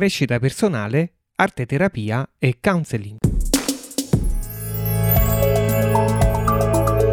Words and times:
crescita 0.00 0.38
personale, 0.38 1.12
arte 1.36 1.66
terapia 1.66 2.26
e 2.38 2.56
counseling. 2.58 3.29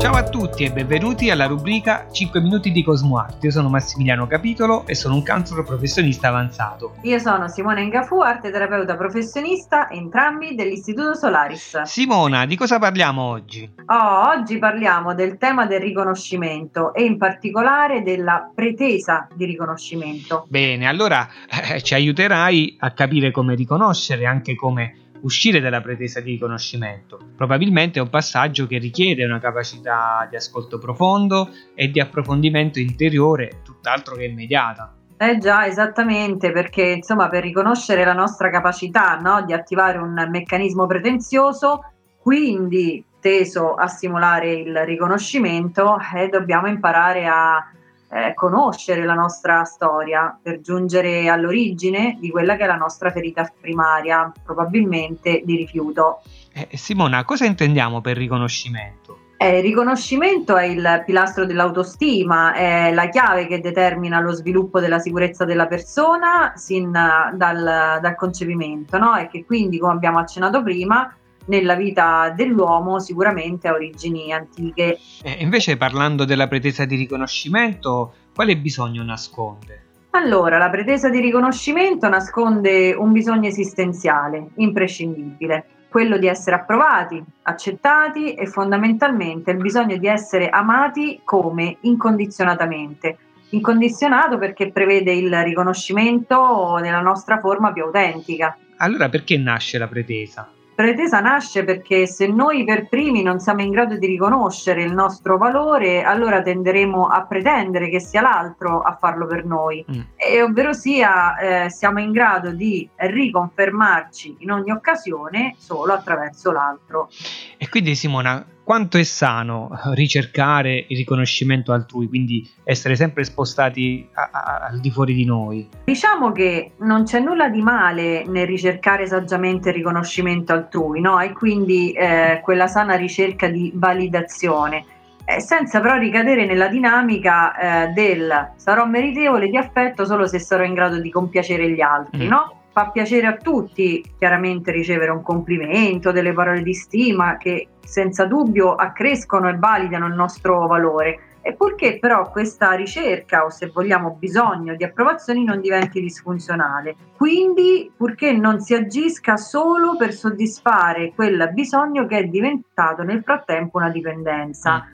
Ciao 0.07 0.15
a 0.15 0.23
tutti 0.23 0.63
e 0.63 0.71
benvenuti 0.71 1.29
alla 1.29 1.47
rubrica 1.47 2.07
5 2.09 2.39
minuti 2.39 2.71
di 2.71 2.81
Cosmoart. 2.81 3.43
Io 3.43 3.51
sono 3.51 3.67
Massimiliano 3.67 4.25
Capitolo 4.25 4.87
e 4.87 4.95
sono 4.95 5.15
un 5.15 5.21
counselor 5.21 5.65
professionista 5.65 6.29
avanzato. 6.29 6.95
Io 7.01 7.19
sono 7.19 7.49
Simona 7.49 7.81
Ingafu, 7.81 8.21
arte 8.21 8.49
terapeuta 8.49 8.95
professionista, 8.95 9.89
entrambi 9.89 10.55
dell'Istituto 10.55 11.13
Solaris. 11.13 11.81
Simona, 11.81 12.45
di 12.45 12.55
cosa 12.55 12.79
parliamo 12.79 13.21
oggi? 13.21 13.69
Oh, 13.85 14.29
oggi 14.29 14.57
parliamo 14.57 15.13
del 15.13 15.37
tema 15.37 15.65
del 15.65 15.81
riconoscimento 15.81 16.93
e 16.93 17.03
in 17.03 17.17
particolare 17.17 18.01
della 18.01 18.49
pretesa 18.55 19.27
di 19.35 19.43
riconoscimento. 19.43 20.45
Bene, 20.47 20.87
allora 20.87 21.27
eh, 21.69 21.81
ci 21.81 21.95
aiuterai 21.95 22.77
a 22.79 22.91
capire 22.91 23.31
come 23.31 23.55
riconoscere, 23.55 24.25
anche 24.25 24.55
come 24.55 25.06
uscire 25.21 25.59
dalla 25.59 25.81
pretesa 25.81 26.19
di 26.19 26.31
riconoscimento. 26.31 27.19
Probabilmente 27.35 27.99
è 27.99 28.01
un 28.01 28.09
passaggio 28.09 28.67
che 28.67 28.77
richiede 28.77 29.25
una 29.25 29.39
capacità 29.39 30.27
di 30.29 30.35
ascolto 30.35 30.77
profondo 30.77 31.49
e 31.73 31.89
di 31.89 31.99
approfondimento 31.99 32.79
interiore 32.79 33.61
tutt'altro 33.63 34.15
che 34.15 34.25
immediata. 34.25 34.93
Eh 35.17 35.39
già, 35.39 35.65
esattamente, 35.65 36.51
perché 36.51 36.83
insomma 36.83 37.27
per 37.27 37.41
riconoscere 37.41 38.05
la 38.05 38.13
nostra 38.13 38.51
capacità 38.51 39.17
no, 39.17 39.43
di 39.43 39.51
attivare 39.51 39.97
un 39.97 40.27
meccanismo 40.29 40.85
pretenzioso, 40.85 41.91
quindi 42.21 43.03
teso 43.19 43.73
a 43.73 43.87
simulare 43.87 44.53
il 44.53 44.77
riconoscimento, 44.85 45.97
eh, 46.15 46.27
dobbiamo 46.27 46.67
imparare 46.67 47.25
a 47.25 47.71
eh, 48.09 48.33
conoscere 48.33 49.03
la 49.05 49.13
nostra 49.13 49.63
storia 49.63 50.37
per 50.41 50.61
giungere 50.61 51.27
all'origine 51.29 52.17
di 52.19 52.29
quella 52.29 52.55
che 52.55 52.63
è 52.63 52.67
la 52.67 52.75
nostra 52.75 53.11
ferita 53.11 53.51
primaria, 53.59 54.31
probabilmente 54.43 55.41
di 55.43 55.55
rifiuto. 55.55 56.21
Eh, 56.53 56.69
Simona, 56.77 57.23
cosa 57.25 57.45
intendiamo 57.45 58.01
per 58.01 58.17
riconoscimento? 58.17 59.25
Eh, 59.39 59.57
il 59.57 59.63
riconoscimento 59.63 60.57
è 60.57 60.63
il 60.63 61.03
pilastro 61.05 61.45
dell'autostima, 61.45 62.53
è 62.53 62.91
la 62.91 63.07
chiave 63.09 63.45
che 63.45 63.59
determina 63.59 64.19
lo 64.19 64.31
sviluppo 64.31 64.79
della 64.79 64.97
sicurezza 64.97 65.45
della 65.45 65.67
persona 65.67 66.53
sin 66.55 66.91
dal, 66.91 67.99
dal 68.01 68.15
concepimento, 68.15 68.97
no? 68.97 69.15
e 69.15 69.27
che 69.27 69.45
quindi, 69.45 69.77
come 69.77 69.93
abbiamo 69.93 70.17
accennato 70.17 70.63
prima, 70.63 71.15
nella 71.47 71.75
vita 71.75 72.33
dell'uomo 72.35 72.99
sicuramente 72.99 73.67
ha 73.67 73.73
origini 73.73 74.31
antiche. 74.31 74.97
Eh, 75.21 75.37
invece 75.39 75.77
parlando 75.77 76.25
della 76.25 76.47
pretesa 76.47 76.85
di 76.85 76.95
riconoscimento, 76.95 78.13
quale 78.33 78.57
bisogno 78.57 79.03
nasconde? 79.03 79.83
Allora, 80.11 80.57
la 80.57 80.69
pretesa 80.69 81.09
di 81.09 81.19
riconoscimento 81.19 82.09
nasconde 82.09 82.93
un 82.93 83.11
bisogno 83.11 83.47
esistenziale, 83.47 84.49
imprescindibile, 84.55 85.65
quello 85.89 86.17
di 86.17 86.27
essere 86.27 86.55
approvati, 86.55 87.23
accettati 87.43 88.33
e 88.33 88.47
fondamentalmente 88.47 89.51
il 89.51 89.57
bisogno 89.57 89.97
di 89.97 90.07
essere 90.07 90.49
amati 90.49 91.21
come 91.23 91.77
incondizionatamente. 91.81 93.17
Incondizionato 93.49 94.37
perché 94.37 94.71
prevede 94.71 95.13
il 95.13 95.33
riconoscimento 95.43 96.77
nella 96.81 97.01
nostra 97.01 97.39
forma 97.39 97.71
più 97.71 97.83
autentica. 97.83 98.57
Allora 98.77 99.09
perché 99.09 99.37
nasce 99.37 99.77
la 99.77 99.87
pretesa? 99.87 100.49
Pretesa 100.77 101.21
nasce 101.21 101.63
perché 101.63 102.05
se 102.05 102.27
noi 102.27 102.63
per 102.63 102.87
primi 102.87 103.23
non 103.23 103.39
siamo 103.39 103.63
in 103.63 103.71
grado 103.71 103.97
di 103.97 104.05
riconoscere 104.05 104.83
il 104.83 104.93
nostro 104.93 105.39
valore, 105.39 106.03
allora 106.03 106.43
tenderemo 106.43 107.07
a 107.07 107.25
pretendere 107.25 107.89
che 107.89 107.99
sia 107.99 108.21
l'altro 108.21 108.81
a 108.81 108.95
farlo 108.95 109.25
per 109.25 109.43
noi. 109.43 109.83
Mm. 109.91 110.01
E 110.15 110.43
ovvero 110.43 110.73
sia, 110.73 111.35
eh, 111.65 111.69
siamo 111.71 111.99
in 111.99 112.11
grado 112.11 112.51
di 112.51 112.87
riconfermarci 112.95 114.35
in 114.41 114.51
ogni 114.51 114.69
occasione 114.69 115.55
solo 115.57 115.93
attraverso 115.93 116.51
l'altro. 116.51 117.09
E 117.57 117.69
quindi 117.69 117.95
Simona, 117.95 118.45
quanto 118.63 118.97
è 118.97 119.03
sano 119.03 119.69
ricercare 119.93 120.85
il 120.89 120.97
riconoscimento 120.97 121.71
altrui, 121.71 122.07
quindi 122.07 122.47
essere 122.63 122.95
sempre 122.95 123.23
spostati 123.23 124.07
a, 124.13 124.29
a, 124.31 124.67
al 124.69 124.79
di 124.79 124.91
fuori 124.91 125.13
di 125.13 125.25
noi? 125.25 125.67
Diciamo 125.85 126.31
che 126.31 126.73
non 126.79 127.03
c'è 127.03 127.19
nulla 127.19 127.49
di 127.49 127.61
male 127.61 128.25
nel 128.27 128.45
ricercare 128.45 129.07
saggiamente 129.07 129.69
il 129.69 129.75
riconoscimento 129.75 130.53
altrui, 130.53 131.01
no? 131.01 131.19
E 131.19 131.31
quindi 131.31 131.91
eh, 131.93 132.41
quella 132.43 132.67
sana 132.67 132.95
ricerca 132.95 133.47
di 133.47 133.71
validazione. 133.73 134.85
Eh, 135.25 135.41
senza 135.41 135.81
però 135.81 135.97
ricadere 135.97 136.45
nella 136.45 136.67
dinamica 136.67 137.85
eh, 137.85 137.87
del 137.87 138.51
sarò 138.55 138.85
meritevole 138.85 139.49
di 139.49 139.57
affetto 139.57 140.05
solo 140.05 140.25
se 140.25 140.39
sarò 140.39 140.63
in 140.63 140.73
grado 140.73 141.01
di 141.01 141.09
compiacere 141.09 141.69
gli 141.69 141.81
altri, 141.81 142.25
mm. 142.25 142.29
no? 142.29 142.56
Fa 142.77 142.91
piacere 142.91 143.25
a 143.25 143.37
tutti 143.37 144.03
chiaramente 144.19 144.71
ricevere 144.71 145.09
un 145.09 145.23
complimento, 145.23 146.11
delle 146.11 146.31
parole 146.31 146.61
di 146.61 146.75
stima 146.75 147.37
che 147.37 147.69
senza 147.83 148.25
dubbio 148.25 148.75
accrescono 148.75 149.49
e 149.49 149.57
validano 149.57 150.05
il 150.05 150.13
nostro 150.13 150.67
valore. 150.67 151.39
E 151.41 151.55
purché 151.55 151.97
però 151.97 152.29
questa 152.29 152.73
ricerca 152.73 153.45
o 153.45 153.49
se 153.49 153.71
vogliamo 153.73 154.15
bisogno 154.19 154.75
di 154.75 154.83
approvazioni 154.83 155.43
non 155.43 155.59
diventi 155.59 155.99
disfunzionale. 155.99 156.95
Quindi 157.15 157.91
purché 157.97 158.33
non 158.33 158.59
si 158.59 158.75
agisca 158.75 159.37
solo 159.37 159.95
per 159.97 160.13
soddisfare 160.13 161.13
quel 161.15 161.49
bisogno 161.53 162.05
che 162.05 162.19
è 162.19 162.23
diventato 162.25 163.01
nel 163.01 163.23
frattempo 163.23 163.77
una 163.77 163.89
dipendenza. 163.89 164.85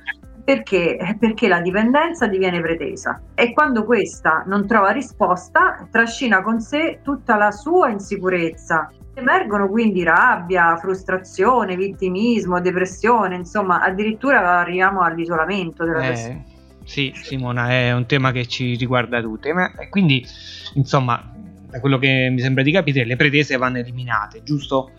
Perché? 0.44 0.98
Perché 1.20 1.48
la 1.48 1.62
dipendenza 1.62 2.28
diviene 2.28 2.60
pretesa 2.60 3.22
e 3.34 3.54
quando 3.54 3.86
questa 3.86 4.44
non 4.46 4.68
trova 4.68 4.92
risposta 4.92 5.88
trascina 5.90 6.42
con 6.42 6.60
sé 6.60 7.00
tutta 7.02 7.38
la 7.38 7.52
sua 7.52 7.90
insicurezza. 7.90 8.92
Emergono 9.16 9.70
quindi 9.70 10.04
rabbia, 10.04 10.76
frustrazione, 10.76 11.76
vittimismo, 11.76 12.60
depressione, 12.60 13.36
insomma 13.36 13.82
addirittura 13.82 14.60
arriviamo 14.60 15.02
all'isolamento 15.02 15.86
della 15.86 16.04
eh, 16.04 16.08
persona. 16.08 16.44
Sì, 16.84 17.14
Simona, 17.16 17.70
è 17.70 17.94
un 17.94 18.06
tema 18.06 18.32
che 18.32 18.46
ci 18.48 18.76
riguarda 18.76 19.22
tutte, 19.22 19.54
ma 19.54 19.72
quindi 19.90 20.26
insomma 20.74 21.32
da 21.70 21.80
quello 21.80 21.98
che 21.98 22.30
mi 22.32 22.40
sembra 22.40 22.64
di 22.64 22.72
capire 22.72 23.06
le 23.06 23.16
pretese 23.16 23.56
vanno 23.58 23.78
eliminate, 23.78 24.44
giusto? 24.44 24.92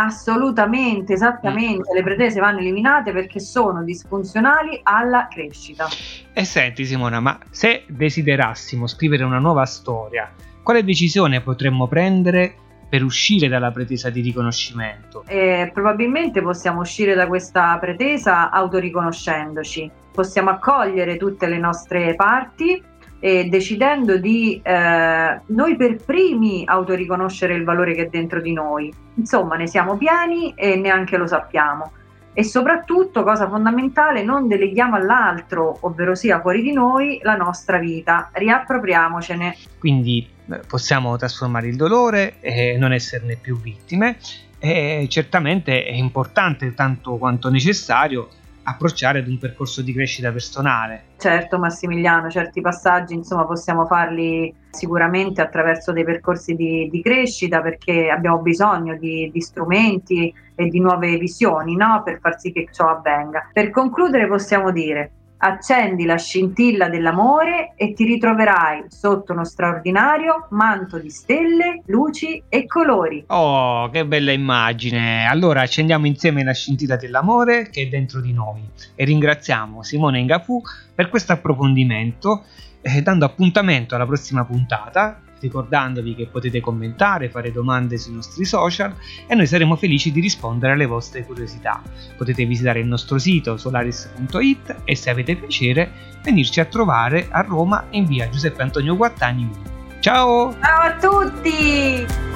Assolutamente, 0.00 1.14
esattamente, 1.14 1.92
le 1.92 2.04
pretese 2.04 2.38
vanno 2.38 2.60
eliminate 2.60 3.10
perché 3.10 3.40
sono 3.40 3.82
disfunzionali 3.82 4.78
alla 4.84 5.26
crescita. 5.28 5.88
E 6.32 6.44
senti 6.44 6.84
Simona, 6.84 7.18
ma 7.18 7.36
se 7.50 7.82
desiderassimo 7.88 8.86
scrivere 8.86 9.24
una 9.24 9.40
nuova 9.40 9.64
storia, 9.66 10.32
quale 10.62 10.84
decisione 10.84 11.40
potremmo 11.40 11.88
prendere 11.88 12.54
per 12.88 13.02
uscire 13.02 13.48
dalla 13.48 13.72
pretesa 13.72 14.08
di 14.08 14.20
riconoscimento? 14.20 15.24
Eh, 15.26 15.68
probabilmente 15.74 16.42
possiamo 16.42 16.82
uscire 16.82 17.14
da 17.14 17.26
questa 17.26 17.76
pretesa 17.80 18.50
autoriconoscendoci, 18.50 19.90
possiamo 20.12 20.50
accogliere 20.50 21.16
tutte 21.16 21.48
le 21.48 21.58
nostre 21.58 22.14
parti 22.14 22.80
e 23.20 23.48
decidendo 23.48 24.16
di 24.16 24.60
eh, 24.62 25.40
noi 25.46 25.76
per 25.76 25.96
primi 26.04 26.64
autoriconoscere 26.66 27.54
il 27.54 27.64
valore 27.64 27.94
che 27.94 28.04
è 28.04 28.08
dentro 28.08 28.40
di 28.40 28.52
noi. 28.52 28.92
Insomma, 29.14 29.56
ne 29.56 29.66
siamo 29.66 29.96
pieni 29.96 30.52
e 30.54 30.76
neanche 30.76 31.16
lo 31.16 31.26
sappiamo. 31.26 31.92
E 32.32 32.44
soprattutto, 32.44 33.24
cosa 33.24 33.48
fondamentale, 33.48 34.22
non 34.22 34.46
deleghiamo 34.46 34.94
all'altro, 34.94 35.78
ovvero 35.80 36.14
sia 36.14 36.40
fuori 36.40 36.62
di 36.62 36.72
noi, 36.72 37.18
la 37.22 37.34
nostra 37.34 37.78
vita, 37.78 38.30
riappropriamocene. 38.32 39.56
Quindi 39.78 40.28
eh, 40.48 40.60
possiamo 40.68 41.16
trasformare 41.16 41.66
il 41.66 41.74
dolore 41.74 42.34
e 42.40 42.76
non 42.78 42.92
esserne 42.92 43.34
più 43.34 43.60
vittime 43.60 44.18
e 44.60 45.06
certamente 45.08 45.84
è 45.84 45.92
importante 45.92 46.74
tanto 46.74 47.16
quanto 47.16 47.48
necessario 47.48 48.28
approcciare 48.68 49.20
ad 49.20 49.28
un 49.28 49.38
percorso 49.38 49.82
di 49.82 49.92
crescita 49.92 50.30
personale. 50.30 51.04
Certo 51.18 51.58
Massimiliano, 51.58 52.30
certi 52.30 52.60
passaggi 52.60 53.14
insomma 53.14 53.44
possiamo 53.44 53.86
farli 53.86 54.54
sicuramente 54.70 55.40
attraverso 55.40 55.92
dei 55.92 56.04
percorsi 56.04 56.54
di, 56.54 56.88
di 56.90 57.02
crescita 57.02 57.60
perché 57.60 58.08
abbiamo 58.08 58.38
bisogno 58.38 58.96
di, 58.96 59.30
di 59.32 59.40
strumenti 59.40 60.32
e 60.54 60.68
di 60.68 60.80
nuove 60.80 61.16
visioni 61.16 61.76
no? 61.76 62.02
per 62.04 62.18
far 62.20 62.38
sì 62.38 62.52
che 62.52 62.68
ciò 62.70 62.88
avvenga. 62.88 63.48
Per 63.52 63.70
concludere 63.70 64.28
possiamo 64.28 64.70
dire 64.70 65.12
accendi 65.38 66.04
la 66.04 66.16
scintilla 66.16 66.88
dell'amore 66.88 67.72
e 67.76 67.92
ti 67.92 68.04
ritroverai 68.04 68.84
sotto 68.88 69.32
uno 69.32 69.44
straordinario 69.44 70.48
manto 70.50 70.98
di 70.98 71.10
stelle, 71.10 71.82
luci 71.86 72.42
e 72.48 72.66
colori. 72.66 73.24
Oh, 73.28 73.88
che 73.90 74.04
bella 74.06 74.32
immagine! 74.32 75.26
Allora 75.26 75.62
accendiamo 75.62 76.06
insieme 76.06 76.42
la 76.42 76.52
scintilla 76.52 76.96
dell'amore 76.96 77.68
che 77.70 77.82
è 77.82 77.86
dentro 77.86 78.20
di 78.20 78.32
noi 78.32 78.62
e 78.94 79.04
ringraziamo 79.04 79.82
Simone 79.82 80.18
Ingafu 80.18 80.60
per 80.94 81.08
questo 81.08 81.32
approfondimento, 81.32 82.44
eh, 82.80 83.02
dando 83.02 83.24
appuntamento 83.24 83.94
alla 83.94 84.06
prossima 84.06 84.44
puntata 84.44 85.22
ricordandovi 85.40 86.14
che 86.14 86.26
potete 86.26 86.60
commentare, 86.60 87.30
fare 87.30 87.52
domande 87.52 87.98
sui 87.98 88.14
nostri 88.14 88.44
social 88.44 88.94
e 89.26 89.34
noi 89.34 89.46
saremo 89.46 89.76
felici 89.76 90.12
di 90.12 90.20
rispondere 90.20 90.72
alle 90.72 90.86
vostre 90.86 91.24
curiosità. 91.24 91.82
Potete 92.16 92.44
visitare 92.44 92.80
il 92.80 92.86
nostro 92.86 93.18
sito 93.18 93.56
solaris.it 93.56 94.82
e 94.84 94.94
se 94.94 95.10
avete 95.10 95.36
piacere 95.36 95.90
venirci 96.22 96.60
a 96.60 96.64
trovare 96.64 97.28
a 97.30 97.42
Roma 97.42 97.86
in 97.90 98.04
via 98.06 98.28
Giuseppe 98.28 98.62
Antonio 98.62 98.96
Guattani 98.96 99.42
1. 99.42 100.00
Ciao! 100.00 100.54
Ciao 100.60 100.80
a 100.82 100.96
tutti! 100.96 102.27